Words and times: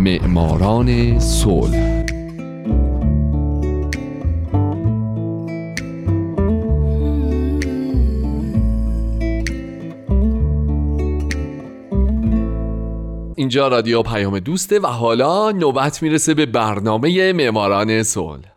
معماران 0.00 1.18
صلح. 1.18 2.04
اینجا 13.36 13.68
رادیو 13.68 14.02
پیام 14.02 14.38
دوسته 14.38 14.80
و 14.80 14.86
حالا 14.86 15.50
نوبت 15.50 16.02
می‌رسه 16.02 16.34
به 16.34 16.46
برنامه 16.46 17.32
معماران 17.32 18.02
صلح. 18.02 18.49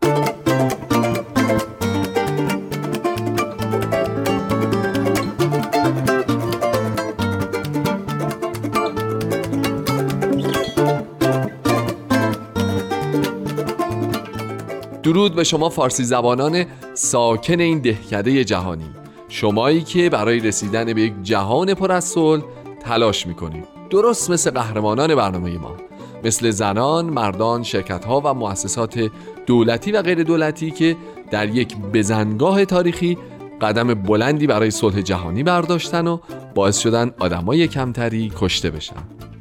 درود 15.04 15.36
به 15.36 15.44
شما 15.44 15.70
فارسی 15.70 16.04
زبانان 16.04 16.66
ساکن 16.94 17.60
این 17.60 17.80
دهکده 17.80 18.44
جهانی. 18.44 18.90
شمایی 19.30 19.82
که 19.82 20.10
برای 20.10 20.40
رسیدن 20.40 20.94
به 20.94 21.02
یک 21.02 21.14
جهان 21.24 21.74
پر 21.74 21.92
از 21.92 22.04
صلح 22.04 22.44
تلاش 22.80 23.28
می‌کنید. 23.28 23.66
درست 23.90 24.32
مثل 24.32 24.52
قهرمانان 24.52 25.16
برنامه 25.16 25.58
ما. 25.58 25.76
مثل 26.24 26.50
زنان، 26.50 27.06
مردان، 27.06 27.64
شرکت 27.64 28.06
ها 28.06 28.22
و 28.26 28.34
مؤسسات 28.34 29.10
دولتی 29.46 29.92
و 29.92 30.02
غیر 30.02 30.24
دولتی 30.24 30.72
که 30.72 30.96
در 31.32 31.50
یک 31.50 31.78
بزنگاه 31.78 32.66
تاریخی 32.66 33.18
قدم 33.62 33.94
بلندی 33.94 34.48
برای 34.48 34.72
صلح 34.72 35.02
جهانی 35.02 35.44
برداشتن 35.44 36.08
و 36.08 36.18
باعث 36.56 36.80
شدن 36.80 37.12
آدمای 37.20 37.68
کمتری 37.68 38.32
کشته 38.38 38.70
بشن. 38.70 38.96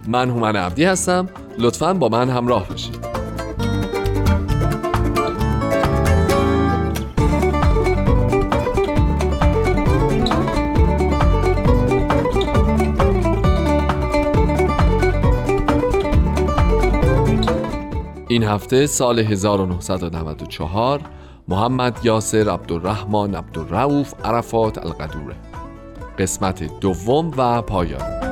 من 0.08 0.30
هومن 0.30 0.56
عبدی 0.56 0.84
هستم. 0.84 1.28
لطفا 1.58 1.94
با 1.94 2.08
من 2.08 2.30
همراه 2.30 2.68
باشید. 2.68 3.11
این 18.33 18.44
هفته 18.44 18.86
سال 18.86 19.19
1994 19.19 21.00
محمد 21.48 21.98
یاسر 22.05 22.50
عبدالرحمن 22.50 23.34
عبدالرعوف 23.34 24.14
عرفات 24.24 24.78
القدوره. 24.78 25.36
قسمت 26.19 26.80
دوم 26.80 27.33
و 27.36 27.62
پایان. 27.62 28.31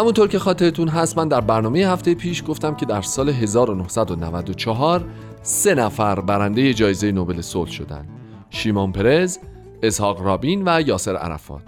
همونطور 0.00 0.28
که 0.28 0.38
خاطرتون 0.38 0.88
هست 0.88 1.18
من 1.18 1.28
در 1.28 1.40
برنامه 1.40 1.78
هفته 1.78 2.14
پیش 2.14 2.42
گفتم 2.46 2.74
که 2.74 2.86
در 2.86 3.02
سال 3.02 3.28
1994 3.28 5.04
سه 5.42 5.74
نفر 5.74 6.20
برنده 6.20 6.74
جایزه 6.74 7.12
نوبل 7.12 7.40
صلح 7.40 7.70
شدن. 7.70 8.08
شیمون 8.50 8.92
پرز، 8.92 9.38
اسحاق 9.82 10.22
رابین 10.22 10.62
و 10.66 10.82
یاسر 10.86 11.16
عرفات. 11.16 11.62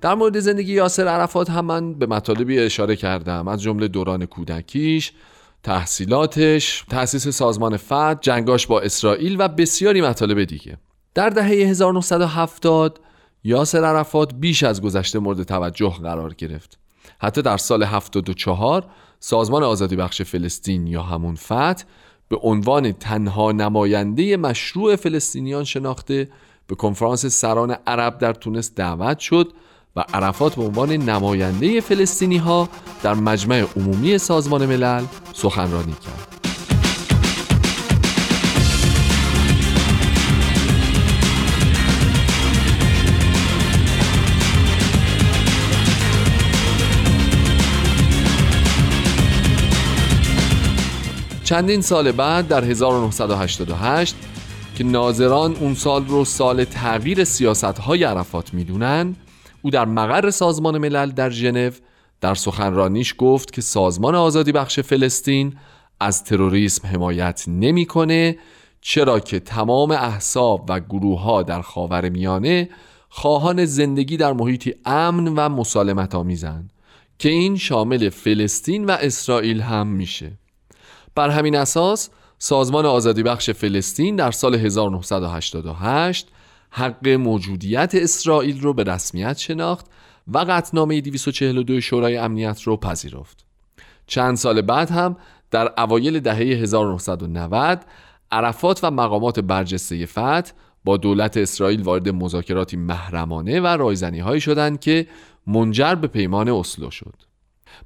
در 0.00 0.14
مورد 0.14 0.40
زندگی 0.40 0.72
یاسر 0.72 1.08
عرفات 1.08 1.50
هم 1.50 1.64
من 1.64 1.94
به 1.94 2.06
مطالبی 2.06 2.58
اشاره 2.58 2.96
کردم. 2.96 3.48
از 3.48 3.62
جمله 3.62 3.88
دوران 3.88 4.26
کودکیش 4.26 5.12
تحصیلاتش، 5.62 6.84
تأسیس 6.90 7.28
سازمان 7.28 7.76
فتح، 7.76 8.14
جنگاش 8.14 8.66
با 8.66 8.80
اسرائیل 8.80 9.36
و 9.38 9.48
بسیاری 9.48 10.00
مطالب 10.00 10.44
دیگه. 10.44 10.78
در 11.14 11.30
دهه 11.30 11.46
1970 11.46 13.00
یاسر 13.44 13.84
عرفات 13.84 14.34
بیش 14.34 14.62
از 14.62 14.82
گذشته 14.82 15.18
مورد 15.18 15.42
توجه 15.42 15.94
قرار 16.02 16.34
گرفت. 16.34 16.78
حتی 17.18 17.42
در 17.42 17.56
سال 17.56 17.82
74 17.82 18.84
سازمان 19.20 19.62
آزادی 19.62 19.96
بخش 19.96 20.22
فلسطین 20.22 20.86
یا 20.86 21.02
همون 21.02 21.34
فتح 21.34 21.84
به 22.28 22.36
عنوان 22.36 22.92
تنها 22.92 23.52
نماینده 23.52 24.36
مشروع 24.36 24.96
فلسطینیان 24.96 25.64
شناخته 25.64 26.28
به 26.66 26.74
کنفرانس 26.74 27.26
سران 27.26 27.76
عرب 27.86 28.18
در 28.18 28.32
تونس 28.32 28.74
دعوت 28.74 29.18
شد 29.18 29.52
و 29.96 30.04
عرفات 30.14 30.54
به 30.54 30.62
عنوان 30.62 30.92
نماینده 30.92 31.80
فلسطینی 31.80 32.36
ها 32.36 32.68
در 33.02 33.14
مجمع 33.14 33.64
عمومی 33.76 34.18
سازمان 34.18 34.66
ملل 34.66 35.04
سخنرانی 35.32 35.92
کرد. 35.92 36.37
چندین 51.48 51.80
سال 51.80 52.12
بعد 52.12 52.48
در 52.48 52.64
1988 52.64 54.16
که 54.76 54.84
ناظران 54.84 55.56
اون 55.56 55.74
سال 55.74 56.06
رو 56.06 56.24
سال 56.24 56.64
تغییر 56.64 57.24
سیاست 57.24 57.64
های 57.64 58.04
عرفات 58.04 58.54
می‌دونن 58.54 59.16
او 59.62 59.70
در 59.70 59.84
مقر 59.84 60.30
سازمان 60.30 60.78
ملل 60.78 61.10
در 61.10 61.30
ژنو 61.30 61.70
در 62.20 62.34
سخنرانیش 62.34 63.14
گفت 63.18 63.52
که 63.52 63.60
سازمان 63.60 64.14
آزادی 64.14 64.52
بخش 64.52 64.80
فلسطین 64.80 65.56
از 66.00 66.24
تروریسم 66.24 66.88
حمایت 66.88 67.44
نمی‌کنه 67.46 68.38
چرا 68.80 69.20
که 69.20 69.40
تمام 69.40 69.90
احساب 69.90 70.64
و 70.68 70.80
گروه 70.80 71.20
ها 71.20 71.42
در 71.42 71.62
خاور 71.62 72.08
میانه 72.08 72.68
خواهان 73.08 73.64
زندگی 73.64 74.16
در 74.16 74.32
محیطی 74.32 74.74
امن 74.84 75.28
و 75.28 75.48
مسالمت 75.48 76.14
آمیزن 76.14 76.68
که 77.18 77.28
این 77.28 77.56
شامل 77.56 78.08
فلسطین 78.08 78.84
و 78.84 78.90
اسرائیل 78.90 79.60
هم 79.60 79.86
میشه. 79.86 80.32
بر 81.18 81.30
همین 81.30 81.56
اساس 81.56 82.10
سازمان 82.38 82.86
آزادی 82.86 83.22
بخش 83.22 83.50
فلسطین 83.50 84.16
در 84.16 84.30
سال 84.30 84.54
1988 84.54 86.28
حق 86.70 87.08
موجودیت 87.08 87.94
اسرائیل 87.94 88.60
رو 88.60 88.74
به 88.74 88.84
رسمیت 88.84 89.38
شناخت 89.38 89.86
و 90.28 90.38
قطنامه 90.38 91.00
242 91.00 91.80
شورای 91.80 92.16
امنیت 92.16 92.62
رو 92.62 92.76
پذیرفت. 92.76 93.44
چند 94.06 94.36
سال 94.36 94.60
بعد 94.60 94.90
هم 94.90 95.16
در 95.50 95.72
اوایل 95.78 96.20
دهه 96.20 96.36
1990 96.36 97.84
عرفات 98.32 98.84
و 98.84 98.90
مقامات 98.90 99.40
برجسته 99.40 100.06
فتح 100.06 100.50
با 100.84 100.96
دولت 100.96 101.36
اسرائیل 101.36 101.82
وارد 101.82 102.08
مذاکراتی 102.08 102.76
محرمانه 102.76 103.60
و 103.60 103.66
رایزنی 103.66 104.20
هایی 104.20 104.40
شدند 104.40 104.80
که 104.80 105.06
منجر 105.46 105.94
به 105.94 106.06
پیمان 106.06 106.48
اسلو 106.48 106.90
شد. 106.90 107.27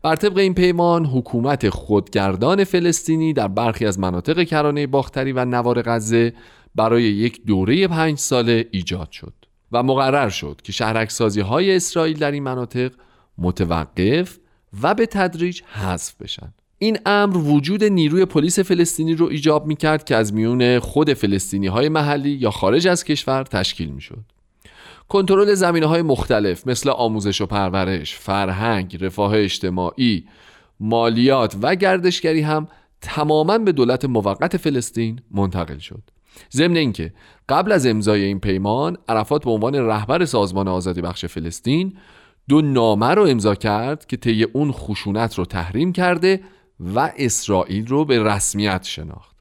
بر 0.02 0.16
طبق 0.16 0.38
این 0.38 0.54
پیمان 0.54 1.06
حکومت 1.06 1.68
خودگردان 1.68 2.64
فلسطینی 2.64 3.32
در 3.32 3.48
برخی 3.48 3.86
از 3.86 3.98
مناطق 3.98 4.42
کرانه 4.42 4.86
باختری 4.86 5.32
و 5.32 5.44
نوار 5.44 5.82
غزه 5.82 6.32
برای 6.74 7.02
یک 7.02 7.44
دوره 7.46 7.88
پنج 7.88 8.18
ساله 8.18 8.68
ایجاد 8.70 9.10
شد 9.10 9.32
و 9.72 9.82
مقرر 9.82 10.28
شد 10.28 10.60
که 10.64 10.72
شهرکسازی 10.72 11.40
های 11.40 11.76
اسرائیل 11.76 12.18
در 12.18 12.30
این 12.30 12.42
مناطق 12.42 12.92
متوقف 13.38 14.38
و 14.82 14.94
به 14.94 15.06
تدریج 15.06 15.62
حذف 15.62 16.14
بشن 16.22 16.52
این 16.78 16.98
امر 17.06 17.36
وجود 17.36 17.84
نیروی 17.84 18.24
پلیس 18.24 18.58
فلسطینی 18.58 19.14
رو 19.14 19.26
ایجاب 19.26 19.66
می 19.66 19.76
کرد 19.76 20.04
که 20.04 20.16
از 20.16 20.34
میون 20.34 20.78
خود 20.78 21.12
فلسطینی 21.12 21.66
های 21.66 21.88
محلی 21.88 22.30
یا 22.30 22.50
خارج 22.50 22.88
از 22.88 23.04
کشور 23.04 23.42
تشکیل 23.42 23.88
می 23.88 24.00
شد. 24.00 24.24
کنترل 25.12 25.54
زمینه 25.54 25.86
های 25.86 26.02
مختلف 26.02 26.66
مثل 26.66 26.90
آموزش 26.90 27.40
و 27.40 27.46
پرورش، 27.46 28.14
فرهنگ، 28.14 29.04
رفاه 29.04 29.32
اجتماعی، 29.34 30.24
مالیات 30.80 31.56
و 31.62 31.74
گردشگری 31.74 32.40
هم 32.40 32.68
تماما 33.00 33.58
به 33.58 33.72
دولت 33.72 34.04
موقت 34.04 34.56
فلسطین 34.56 35.20
منتقل 35.30 35.78
شد. 35.78 36.02
ضمن 36.52 36.76
اینکه 36.76 37.12
قبل 37.48 37.72
از 37.72 37.86
امضای 37.86 38.22
این 38.22 38.40
پیمان 38.40 38.96
عرفات 39.08 39.44
به 39.44 39.50
عنوان 39.50 39.74
رهبر 39.74 40.24
سازمان 40.24 40.68
آزادی 40.68 41.00
بخش 41.00 41.24
فلسطین 41.24 41.96
دو 42.48 42.62
نامه 42.62 43.06
رو 43.06 43.26
امضا 43.26 43.54
کرد 43.54 44.06
که 44.06 44.16
طی 44.16 44.42
اون 44.42 44.72
خشونت 44.72 45.34
رو 45.34 45.44
تحریم 45.44 45.92
کرده 45.92 46.40
و 46.94 47.12
اسرائیل 47.16 47.86
رو 47.86 48.04
به 48.04 48.22
رسمیت 48.22 48.84
شناخت 48.84 49.36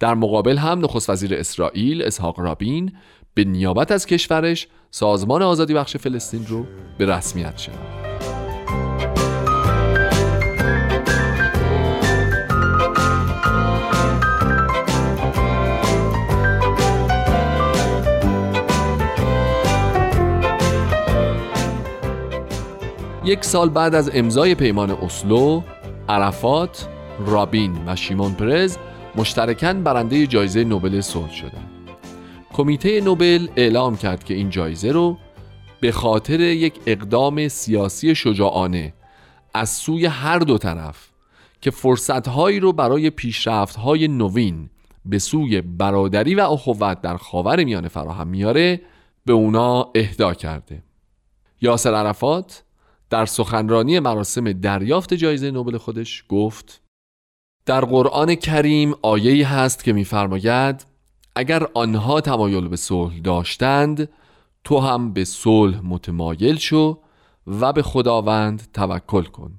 در 0.00 0.14
مقابل 0.14 0.58
هم 0.58 0.78
نخست 0.78 1.10
وزیر 1.10 1.34
اسرائیل 1.34 2.02
اسحاق 2.02 2.40
رابین 2.40 2.92
به 3.34 3.44
نیابت 3.44 3.92
از 3.92 4.06
کشورش 4.06 4.68
سازمان 4.90 5.42
آزادی 5.42 5.74
بخش 5.74 5.96
فلسطین 5.96 6.46
رو 6.46 6.66
به 6.98 7.06
رسمیت 7.06 7.58
شناخت 7.58 8.02
یک 23.24 23.44
سال 23.44 23.68
بعد 23.68 23.94
از 23.94 24.10
امضای 24.14 24.54
پیمان 24.54 24.90
اسلو 24.90 25.62
عرفات 26.08 26.88
رابین 27.26 27.78
و 27.86 27.96
شیمون 27.96 28.34
پرز 28.34 28.76
مشترکاً 29.16 29.72
برنده 29.72 30.26
جایزه 30.26 30.64
نوبل 30.64 31.00
صلح 31.00 31.32
شدند. 31.32 31.71
کمیته 32.52 33.00
نوبل 33.00 33.48
اعلام 33.56 33.96
کرد 33.96 34.24
که 34.24 34.34
این 34.34 34.50
جایزه 34.50 34.92
رو 34.92 35.18
به 35.80 35.92
خاطر 35.92 36.40
یک 36.40 36.74
اقدام 36.86 37.48
سیاسی 37.48 38.14
شجاعانه 38.14 38.94
از 39.54 39.70
سوی 39.70 40.06
هر 40.06 40.38
دو 40.38 40.58
طرف 40.58 41.08
که 41.60 41.70
فرصتهایی 41.70 42.60
رو 42.60 42.72
برای 42.72 43.10
پیشرفتهای 43.10 44.08
نوین 44.08 44.70
به 45.04 45.18
سوی 45.18 45.60
برادری 45.60 46.34
و 46.34 46.40
اخوت 46.40 47.00
در 47.00 47.16
خاور 47.16 47.64
میانه 47.64 47.88
فراهم 47.88 48.28
میاره 48.28 48.80
به 49.24 49.32
اونا 49.32 49.90
اهدا 49.94 50.34
کرده. 50.34 50.82
یاسر 51.60 51.94
عرفات 51.94 52.62
در 53.10 53.26
سخنرانی 53.26 54.00
مراسم 54.00 54.52
دریافت 54.52 55.14
جایزه 55.14 55.50
نوبل 55.50 55.78
خودش 55.78 56.24
گفت 56.28 56.82
در 57.66 57.80
قرآن 57.80 58.34
کریم 58.34 58.94
آیه‌ای 59.02 59.42
هست 59.42 59.84
که 59.84 59.92
می‌فرماید 59.92 60.91
اگر 61.36 61.66
آنها 61.74 62.20
تمایل 62.20 62.68
به 62.68 62.76
صلح 62.76 63.18
داشتند 63.18 64.08
تو 64.64 64.78
هم 64.78 65.12
به 65.12 65.24
صلح 65.24 65.80
متمایل 65.84 66.56
شو 66.56 66.98
و 67.46 67.72
به 67.72 67.82
خداوند 67.82 68.68
توکل 68.72 69.22
کن. 69.22 69.52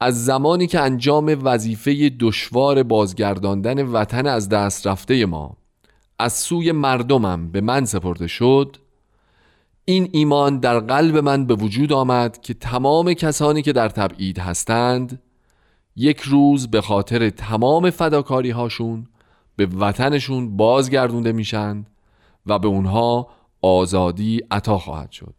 از 0.00 0.24
زمانی 0.24 0.66
که 0.66 0.80
انجام 0.80 1.38
وظیفه 1.42 2.10
دشوار 2.20 2.82
بازگرداندن 2.82 3.86
وطن 3.86 4.26
از 4.26 4.48
دست 4.48 4.86
رفته 4.86 5.26
ما 5.26 5.56
از 6.18 6.32
سوی 6.32 6.72
مردمم 6.72 7.50
به 7.50 7.60
من 7.60 7.84
سپرده 7.84 8.26
شد 8.26 8.76
این 9.84 10.08
ایمان 10.12 10.58
در 10.58 10.80
قلب 10.80 11.16
من 11.16 11.46
به 11.46 11.54
وجود 11.54 11.92
آمد 11.92 12.40
که 12.40 12.54
تمام 12.54 13.12
کسانی 13.12 13.62
که 13.62 13.72
در 13.72 13.88
تبعید 13.88 14.38
هستند 14.38 15.22
یک 15.96 16.20
روز 16.20 16.68
به 16.68 16.80
خاطر 16.80 17.30
تمام 17.30 17.90
فداکاری 17.90 18.50
هاشون 18.50 19.06
به 19.58 19.66
وطنشون 19.66 20.56
بازگردونده 20.56 21.32
میشند 21.32 21.86
و 22.46 22.58
به 22.58 22.68
اونها 22.68 23.28
آزادی 23.62 24.40
عطا 24.50 24.78
خواهد 24.78 25.10
شد. 25.10 25.34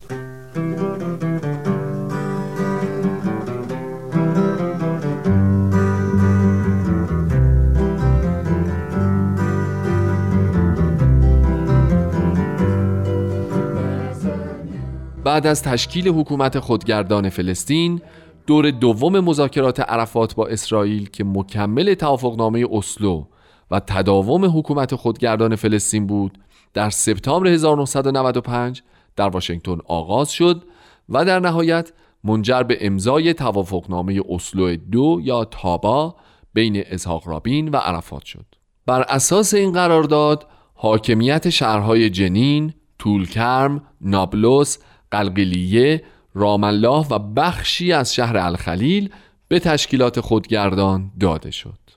بعد 15.24 15.48
از 15.48 15.64
تشکیل 15.64 16.08
حکومت 16.08 16.60
خودگردان 16.60 17.30
فلسطین 17.30 18.02
دور 18.48 18.72
دوم 18.72 19.20
مذاکرات 19.20 19.80
عرفات 19.80 20.36
با 20.36 20.48
اسرائیل 20.48 21.10
که 21.10 21.24
مکمل 21.24 21.94
توافقنامه 21.94 22.66
اسلو 22.72 23.26
و 23.72 23.80
تداوم 23.80 24.58
حکومت 24.58 24.96
خودگردان 24.96 25.56
فلسطین 25.56 26.08
بود. 26.08 26.38
در 26.74 26.90
سپتامبر 26.90 27.48
1995 27.48 28.84
در 29.16 29.30
واشنگتن 29.30 29.78
آغاز 29.86 30.32
شد 30.32 30.64
و 31.10 31.26
در 31.26 31.40
نهایت 31.40 31.92
منجر 32.24 32.64
به 32.64 32.78
امضای 32.82 33.34
توافقنامه 33.34 34.22
اسلو 34.30 34.76
دو 34.76 35.20
یا 35.24 35.46
تابا 35.46 36.16
بین 36.54 36.84
اسحاق 36.86 37.28
رابین 37.28 37.70
و 37.70 37.78
عرفات 37.78 38.26
شد. 38.26 38.46
بر 38.86 39.02
اساس 39.02 39.54
این 39.54 39.72
قرارداد 39.72 40.48
حاکمیت 40.74 41.50
شهرهای 41.50 42.10
جنین، 42.10 42.74
طولکرم، 43.00 43.84
نابلس، 44.02 44.80
قلقلیه، 45.12 46.04
رام 46.34 46.64
و 47.12 47.20
بخشی 47.20 47.94
از 47.94 48.16
شهر 48.16 48.38
الخلیل 48.38 49.10
به 49.48 49.60
تشکیلات 49.60 50.20
خودگردان 50.20 51.12
داده 51.20 51.52
شد. 51.52 51.89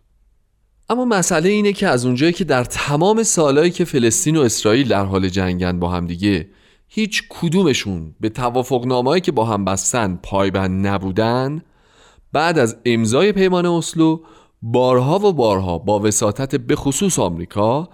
اما 0.92 1.04
مسئله 1.04 1.48
اینه 1.48 1.72
که 1.72 1.88
از 1.88 2.06
اونجایی 2.06 2.32
که 2.32 2.44
در 2.44 2.64
تمام 2.64 3.22
سالهایی 3.22 3.70
که 3.70 3.84
فلسطین 3.84 4.36
و 4.36 4.40
اسرائیل 4.40 4.88
در 4.88 5.04
حال 5.04 5.28
جنگن 5.28 5.78
با 5.78 5.88
همدیگه 5.88 6.48
هیچ 6.88 7.22
کدومشون 7.28 8.14
به 8.20 8.28
توافقنامه‌ای 8.28 9.20
که 9.20 9.32
با 9.32 9.44
هم 9.44 9.64
بستن 9.64 10.18
پایبند 10.22 10.86
نبودن 10.86 11.62
بعد 12.32 12.58
از 12.58 12.76
امضای 12.84 13.32
پیمان 13.32 13.66
اسلو 13.66 14.20
بارها 14.62 15.18
و 15.18 15.32
بارها 15.32 15.78
با 15.78 16.00
وساطت 16.00 16.56
به 16.56 16.76
خصوص 16.76 17.18
آمریکا 17.18 17.88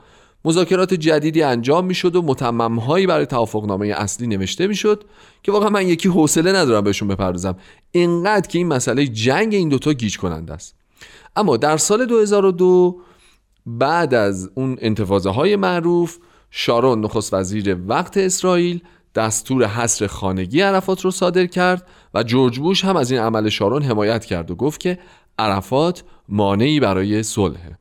مذاکرات 0.44 0.94
جدیدی 0.94 1.42
انجام 1.42 1.86
می‌شد 1.86 2.16
و 2.16 2.22
متممهایی 2.22 3.06
برای 3.06 3.26
توافقنامه 3.26 3.86
اصلی 3.86 4.26
نوشته 4.26 4.66
می‌شد 4.66 5.04
که 5.42 5.52
واقعا 5.52 5.68
من 5.68 5.88
یکی 5.88 6.08
حوصله 6.08 6.52
ندارم 6.52 6.84
بهشون 6.84 7.08
بپردازم. 7.08 7.56
اینقدر 7.90 8.48
که 8.48 8.58
این 8.58 8.66
مسئله 8.66 9.06
جنگ 9.06 9.54
این 9.54 9.68
دوتا 9.68 9.92
گیج 9.92 10.18
کننده 10.18 10.52
است. 10.52 10.77
اما 11.36 11.56
در 11.56 11.76
سال 11.76 12.06
2002 12.06 13.00
بعد 13.66 14.14
از 14.14 14.50
اون 14.54 14.76
انتفاضه 14.80 15.30
های 15.30 15.56
معروف 15.56 16.18
شارون 16.50 17.00
نخست 17.00 17.34
وزیر 17.34 17.76
وقت 17.86 18.16
اسرائیل 18.16 18.82
دستور 19.14 19.66
حصر 19.66 20.06
خانگی 20.06 20.60
عرفات 20.60 21.00
رو 21.00 21.10
صادر 21.10 21.46
کرد 21.46 21.86
و 22.14 22.22
جورج 22.22 22.58
بوش 22.58 22.84
هم 22.84 22.96
از 22.96 23.10
این 23.10 23.20
عمل 23.20 23.48
شارون 23.48 23.82
حمایت 23.82 24.24
کرد 24.24 24.50
و 24.50 24.54
گفت 24.54 24.80
که 24.80 24.98
عرفات 25.38 26.04
مانعی 26.28 26.80
برای 26.80 27.22
صلحه 27.22 27.78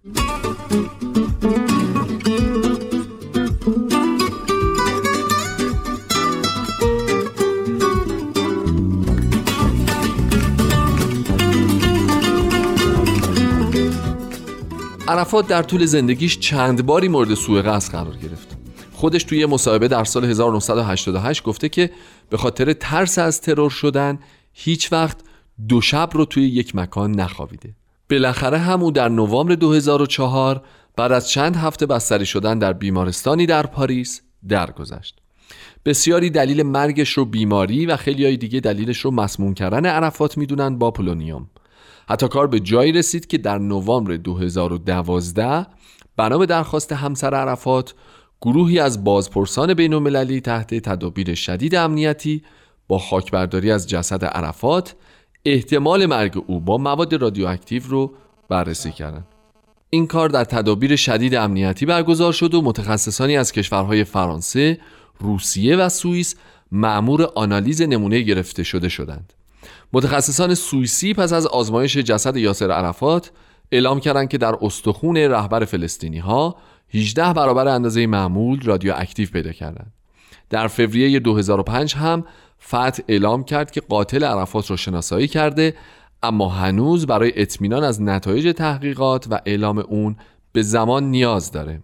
عرفات 15.18 15.48
در 15.48 15.64
طول 15.64 15.86
زندگیش 15.86 16.40
چند 16.40 16.86
باری 16.86 17.08
مورد 17.08 17.34
سوء 17.34 17.62
قصد 17.62 17.92
قرار 17.92 18.16
گرفت. 18.16 18.58
خودش 18.94 19.24
توی 19.24 19.46
مصاحبه 19.46 19.88
در 19.88 20.04
سال 20.04 20.25
1988 20.25 21.44
گفته 21.44 21.69
که 21.69 21.90
به 22.30 22.38
خاطر 22.38 22.74
ترس 22.74 23.19
از 23.19 23.42
ترور 23.42 23.69
شدن 23.69 24.19
هیچ 24.54 24.94
وقت 24.94 25.18
دو 25.68 25.81
شب 25.81 26.10
رو 26.14 26.25
توی 26.25 26.44
یک 26.44 26.75
مکان 26.75 27.12
نخوابیده. 27.12 27.74
بالاخره 28.10 28.58
هم 28.58 28.84
او 28.84 28.92
در 28.92 29.10
نوامبر 29.10 29.56
2004 29.56 30.62
بعد 30.96 31.12
از 31.12 31.30
چند 31.30 31.56
هفته 31.56 31.86
بستری 31.86 32.25
شدن 32.25 32.60
در 32.60 32.74
بیمارستانی 32.74 33.46
در 33.46 33.66
پاریس 33.66 34.22
درگذشت. 34.50 35.20
بسیاری 35.86 36.30
دلیل 36.30 36.63
مرگش 36.63 37.10
رو 37.10 37.25
بیماری 37.25 37.86
و 37.86 37.96
خیلی 37.98 38.25
های 38.25 38.38
دیگه 38.38 38.60
دلیلش 38.60 39.00
رو 39.00 39.12
مسموم 39.12 39.53
کردن 39.53 39.86
عرفات 39.86 40.38
می‌دونن 40.38 40.77
با 40.77 40.91
پولونیوم. 40.91 41.50
حتی 42.10 42.27
کار 42.27 42.48
به 42.48 42.60
جایی 42.60 42.91
رسید 42.91 43.27
که 43.27 43.38
در 43.38 43.57
نوامبر 43.57 44.15
2012 44.15 45.67
بنا 46.17 46.38
به 46.38 46.46
درخواست 46.46 46.91
همسر 46.91 47.34
عرفات 47.36 47.93
گروهی 48.41 48.79
از 48.79 49.03
بازپرسان 49.03 49.74
بین 49.74 49.93
المللی 49.93 50.41
تحت 50.41 50.75
تدابیر 50.75 51.36
شدید 51.36 51.75
امنیتی 51.75 52.43
با 52.88 53.00
خاکبرداری 53.00 53.72
از 53.72 53.89
جسد 53.89 54.25
عرفات 54.25 54.96
احتمال 55.46 56.05
مرگ 56.05 56.43
او 56.48 56.60
با 56.60 56.77
مواد 56.77 57.15
رادیواکتیو 57.15 57.84
رو 57.88 58.13
بررسی 58.50 58.91
کردند. 58.91 59.27
این 59.89 60.07
کار 60.07 60.29
در 60.29 60.43
تدابیر 60.43 60.96
شدید 60.96 61.36
امنیتی 61.36 61.86
برگزار 61.86 62.34
شد 62.34 62.53
و 62.53 62.62
متخصصانی 62.62 63.38
از 63.38 63.51
کشورهای 63.51 64.03
فرانسه، 64.03 64.79
روسیه 65.19 65.75
و 65.75 65.89
سوئیس 65.89 66.36
معمور 66.72 67.24
آنالیز 67.36 67.81
نمونه 67.81 68.22
گرفته 68.22 68.63
شده 68.63 68.89
شدند. 68.89 69.34
متخصصان 69.93 70.53
سوئیسی 70.53 71.13
پس 71.13 71.33
از 71.33 71.47
آزمایش 71.47 71.97
جسد 71.97 72.38
یاسر 72.38 72.71
عرفات 72.71 73.31
اعلام 73.71 74.00
کردند 74.00 74.29
که 74.29 74.38
در 74.38 74.55
استخون 74.62 75.17
رهبر 75.17 75.65
فلسطینی 75.65 76.19
ها 76.19 76.55
18 76.93 77.33
برابر 77.33 77.67
اندازه 77.67 78.07
معمول 78.07 78.62
رادیواکتیو 78.62 79.29
پیدا 79.29 79.51
کردند. 79.51 79.93
در 80.50 80.67
فوریه 80.67 81.19
2005 81.19 81.95
هم 81.95 82.25
فتح 82.63 83.03
اعلام 83.07 83.43
کرد 83.43 83.71
که 83.71 83.81
قاتل 83.81 84.24
عرفات 84.24 84.71
را 84.71 84.77
شناسایی 84.77 85.27
کرده 85.27 85.74
اما 86.24 86.50
هنوز 86.50 87.07
برای 87.07 87.41
اطمینان 87.41 87.83
از 87.83 88.01
نتایج 88.01 88.55
تحقیقات 88.55 89.27
و 89.29 89.41
اعلام 89.45 89.77
اون 89.77 90.15
به 90.51 90.62
زمان 90.62 91.03
نیاز 91.03 91.51
داره. 91.51 91.83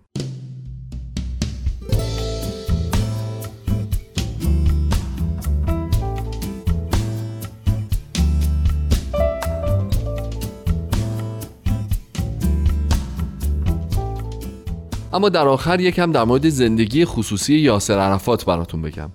اما 15.13 15.29
در 15.29 15.47
آخر 15.47 15.79
یکم 15.79 16.11
در 16.11 16.23
مورد 16.23 16.49
زندگی 16.49 17.05
خصوصی 17.05 17.55
یاسر 17.55 17.99
عرفات 17.99 18.45
براتون 18.45 18.81
بگم. 18.81 19.09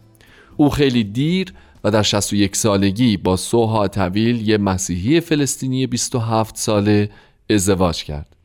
او 0.56 0.70
خیلی 0.70 1.04
دیر 1.04 1.54
و 1.84 1.90
در 1.90 2.02
61 2.02 2.56
سالگی 2.56 3.16
با 3.16 3.36
سوها 3.36 3.88
طویل 3.88 4.48
یه 4.48 4.58
مسیحی 4.58 5.20
فلسطینی 5.20 5.86
27 5.86 6.56
ساله 6.56 7.10
ازدواج 7.50 8.04
کرد. 8.04 8.36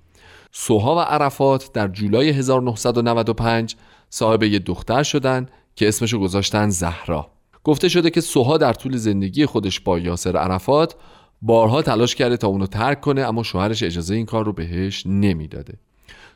سوها 0.51 0.95
و 0.95 0.99
عرفات 0.99 1.73
در 1.73 1.87
جولای 1.87 2.29
1995 2.29 3.75
صاحب 4.09 4.43
یه 4.43 4.59
دختر 4.59 5.03
شدن 5.03 5.47
که 5.75 5.87
اسمشو 5.87 6.19
گذاشتن 6.19 6.69
زهرا. 6.69 7.31
گفته 7.63 7.89
شده 7.89 8.09
که 8.09 8.21
سوها 8.21 8.57
در 8.57 8.73
طول 8.73 8.97
زندگی 8.97 9.45
خودش 9.45 9.79
با 9.79 9.99
یاسر 9.99 10.37
عرفات 10.37 10.95
بارها 11.41 11.81
تلاش 11.81 12.15
کرده 12.15 12.37
تا 12.37 12.47
اونو 12.47 12.67
ترک 12.67 13.01
کنه 13.01 13.21
اما 13.21 13.43
شوهرش 13.43 13.83
اجازه 13.83 14.15
این 14.15 14.25
کار 14.25 14.45
رو 14.45 14.53
بهش 14.53 15.03
نمی‌داده. 15.05 15.73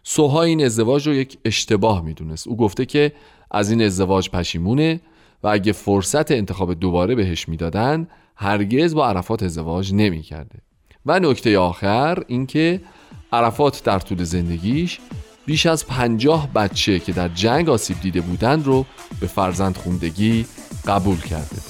سوها 0.03 0.43
این 0.43 0.65
ازدواج 0.65 1.07
رو 1.07 1.13
یک 1.13 1.37
اشتباه 1.45 2.01
می‌دونست. 2.01 2.47
او 2.47 2.57
گفته 2.57 2.85
که 2.85 3.11
از 3.51 3.71
این 3.71 3.81
ازدواج 3.81 4.29
پشیمونه 4.29 4.99
و 5.43 5.47
اگه 5.47 5.71
فرصت 5.71 6.31
انتخاب 6.31 6.73
دوباره 6.73 7.15
بهش 7.15 7.49
می‌دادن 7.49 8.07
هرگز 8.35 8.95
با 8.95 9.07
عرفات 9.07 9.43
ازدواج 9.43 9.93
نمی‌کرده. 9.93 10.59
و 11.05 11.19
نکته 11.19 11.59
آخر 11.59 12.23
اینکه 12.27 12.81
عرفات 13.33 13.83
در 13.83 13.99
طول 13.99 14.23
زندگیش 14.23 14.99
بیش 15.45 15.65
از 15.65 15.87
پنجاه 15.87 16.53
بچه 16.53 16.99
که 16.99 17.11
در 17.11 17.27
جنگ 17.27 17.69
آسیب 17.69 17.99
دیده 18.01 18.21
بودند 18.21 18.65
رو 18.65 18.85
به 19.19 19.27
فرزند 19.27 19.77
خوندگی 19.77 20.45
قبول 20.87 21.21
کرده. 21.21 21.66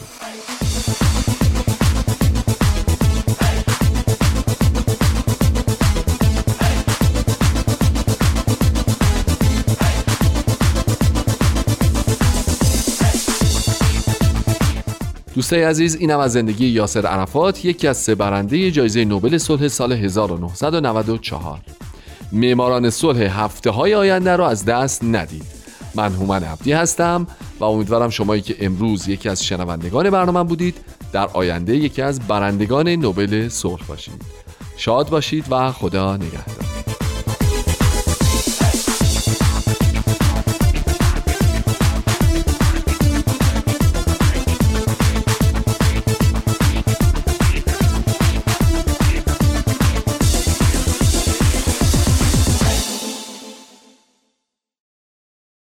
دوستای 15.38 15.64
عزیز 15.64 15.96
اینم 15.96 16.20
از 16.20 16.34
زندگی 16.34 16.68
یاسر 16.68 17.06
عرفات 17.06 17.66
یکی 17.66 17.88
از 17.88 17.98
سه 17.98 18.16
برنده 18.16 18.72
جایزه 18.72 19.06
نوبل 19.06 19.38
صلح 19.38 19.68
سال 19.68 19.92
1994 19.92 21.60
معماران 22.32 22.90
صلح 22.90 23.20
هفته 23.20 23.70
های 23.70 23.96
آینده 23.96 24.36
رو 24.36 24.44
از 24.44 24.66
دست 24.66 25.04
ندید. 25.04 25.46
من 25.96 26.14
هومن 26.14 26.44
عبدی 26.44 26.72
هستم 26.72 27.28
و 27.60 27.64
امیدوارم 27.64 28.10
شمایی 28.10 28.42
که 28.42 28.56
امروز 28.60 29.08
یکی 29.08 29.30
از 29.30 29.44
شنوندگان 29.46 30.10
برنامه 30.10 30.44
بودید 30.44 30.76
در 31.14 31.28
آینده 31.34 31.76
یکی 31.76 32.02
از 32.02 32.20
برندگان 32.20 32.90
نوبل 32.90 33.50
صلح 33.50 33.86
باشید. 33.88 34.22
شاد 34.78 35.10
باشید 35.10 35.46
و 35.50 35.72
خدا 35.72 36.18
نگهدار. 36.18 36.57